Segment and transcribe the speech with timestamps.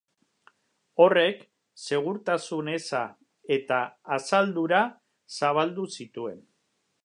[1.03, 1.43] Horrek
[1.81, 3.03] segurtasun-eza
[3.59, 3.79] eta
[4.19, 4.81] asaldura
[5.41, 6.45] zabaldu zituen.